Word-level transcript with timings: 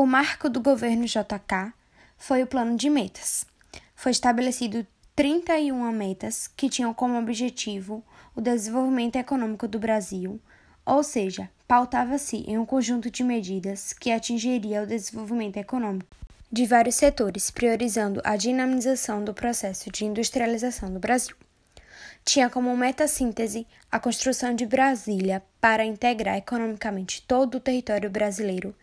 O 0.00 0.06
marco 0.06 0.48
do 0.48 0.62
governo 0.62 1.04
JK 1.04 1.74
foi 2.16 2.42
o 2.42 2.46
plano 2.46 2.74
de 2.74 2.88
metas. 2.88 3.44
Foi 3.94 4.10
estabelecido 4.10 4.86
31 5.14 5.92
metas 5.92 6.48
que 6.48 6.70
tinham 6.70 6.94
como 6.94 7.18
objetivo 7.18 8.02
o 8.34 8.40
desenvolvimento 8.40 9.16
econômico 9.16 9.68
do 9.68 9.78
Brasil, 9.78 10.40
ou 10.86 11.02
seja, 11.02 11.50
pautava-se 11.68 12.38
em 12.48 12.56
um 12.56 12.64
conjunto 12.64 13.10
de 13.10 13.22
medidas 13.22 13.92
que 13.92 14.10
atingiria 14.10 14.84
o 14.84 14.86
desenvolvimento 14.86 15.58
econômico 15.58 16.16
de 16.50 16.64
vários 16.64 16.94
setores, 16.94 17.50
priorizando 17.50 18.22
a 18.24 18.36
dinamização 18.36 19.22
do 19.22 19.34
processo 19.34 19.92
de 19.92 20.06
industrialização 20.06 20.90
do 20.90 20.98
Brasil. 20.98 21.36
Tinha 22.24 22.48
como 22.48 22.76
meta-síntese 22.76 23.66
a 23.90 23.98
construção 23.98 24.54
de 24.54 24.66
Brasília 24.66 25.42
para 25.60 25.84
integrar 25.84 26.36
economicamente 26.36 27.22
todo 27.22 27.56
o 27.56 27.60
território 27.60 28.10
brasileiro 28.10 28.74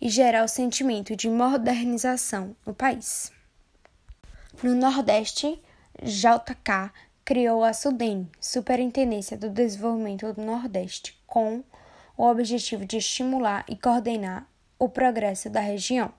e 0.00 0.08
gerar 0.08 0.44
o 0.44 0.48
sentimento 0.48 1.14
de 1.14 1.28
modernização 1.28 2.56
no 2.64 2.74
país. 2.74 3.30
No 4.62 4.74
Nordeste, 4.74 5.60
JK 6.02 6.92
criou 7.24 7.64
a 7.64 7.72
SUDEN, 7.72 8.30
Superintendência 8.40 9.36
do 9.36 9.50
Desenvolvimento 9.50 10.32
do 10.32 10.42
Nordeste, 10.42 11.18
com 11.26 11.64
o 12.16 12.24
objetivo 12.24 12.84
de 12.84 12.98
estimular 12.98 13.64
e 13.68 13.76
coordenar 13.76 14.46
o 14.78 14.88
progresso 14.88 15.50
da 15.50 15.60
região. 15.60 16.12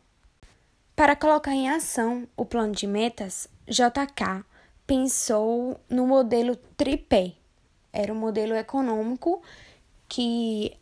Para 0.96 1.16
colocar 1.16 1.52
em 1.52 1.70
ação 1.70 2.28
o 2.36 2.46
plano 2.46 2.74
de 2.74 2.88
metas, 2.88 3.48
JK 3.68 4.46
pensou 4.86 5.80
no 5.90 6.06
modelo 6.06 6.56
tripé. 6.78 7.34
Era 7.92 8.12
um 8.14 8.18
modelo 8.18 8.54
econômico 8.54 9.42
que 10.08 10.78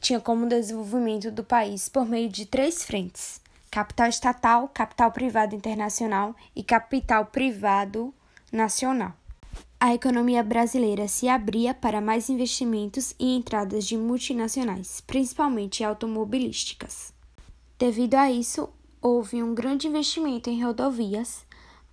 tinha 0.00 0.20
como 0.20 0.48
desenvolvimento 0.48 1.30
do 1.30 1.44
país 1.44 1.88
por 1.88 2.06
meio 2.06 2.28
de 2.28 2.46
três 2.46 2.84
frentes: 2.84 3.40
capital 3.70 4.08
estatal, 4.08 4.68
capital 4.72 5.12
privado 5.12 5.54
internacional 5.54 6.34
e 6.54 6.62
capital 6.62 7.26
privado 7.26 8.12
nacional. 8.52 9.12
A 9.78 9.92
economia 9.92 10.42
brasileira 10.42 11.06
se 11.06 11.28
abria 11.28 11.74
para 11.74 12.00
mais 12.00 12.30
investimentos 12.30 13.14
e 13.18 13.36
entradas 13.36 13.84
de 13.84 13.98
multinacionais, 13.98 15.02
principalmente 15.02 15.84
automobilísticas. 15.84 17.12
Devido 17.78 18.14
a 18.14 18.30
isso, 18.30 18.70
houve 19.02 19.42
um 19.42 19.54
grande 19.54 19.86
investimento 19.86 20.48
em 20.48 20.64
rodovias 20.64 21.44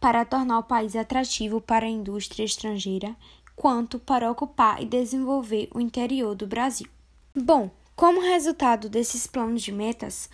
para 0.02 0.26
tornar 0.26 0.58
o 0.58 0.64
país 0.64 0.96
atrativo 0.96 1.62
para 1.62 1.86
a 1.86 1.90
indústria 1.90 2.44
estrangeira, 2.44 3.16
quanto 3.56 4.00
para 4.00 4.32
ocupar 4.32 4.82
e 4.82 4.86
desenvolver 4.86 5.70
o 5.72 5.80
interior 5.80 6.34
do 6.34 6.48
Brasil. 6.48 6.88
Bom, 7.36 7.70
como 7.96 8.20
resultado 8.20 8.90
desses 8.90 9.28
planos 9.28 9.62
de 9.62 9.72
metas, 9.72 10.28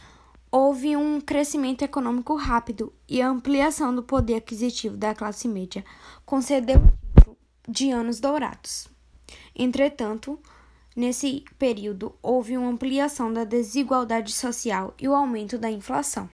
houve 0.50 0.96
um 0.96 1.20
crescimento 1.20 1.82
econômico 1.82 2.34
rápido 2.36 2.94
e 3.10 3.22
a 3.22 3.28
ampliação 3.28 3.94
do 3.94 4.02
poder 4.02 4.36
aquisitivo 4.36 4.96
da 4.96 5.14
classe 5.14 5.50
média 5.50 5.84
concedeu 6.26 6.80
o 7.28 7.36
de 7.70 7.92
anos 7.92 8.22
dourados. 8.22 8.88
Entretanto, 9.54 10.40
nesse 10.96 11.44
período 11.60 12.16
houve 12.24 12.58
uma 12.58 12.70
ampliação 12.70 13.34
da 13.34 13.44
desigualdade 13.44 14.32
social 14.32 14.94
e 14.98 15.10
o 15.10 15.14
aumento 15.14 15.58
da 15.58 15.70
inflação. 15.70 16.30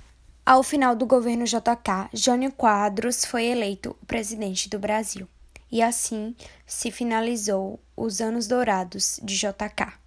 Ao 0.45 0.65
final 0.65 0.97
do 0.97 1.07
governo 1.07 1.45
JK, 1.45 2.11
Jânio 2.13 2.51
Quadros 2.51 3.25
foi 3.25 3.45
eleito 3.45 3.97
presidente 4.09 4.69
do 4.69 4.77
Brasil. 4.77 5.29
E 5.71 5.81
assim 5.81 6.35
se 6.67 6.91
finalizou 6.91 7.79
os 7.97 8.21
anos 8.21 8.49
dourados 8.49 9.21
de 9.23 9.37
JK. 9.37 10.02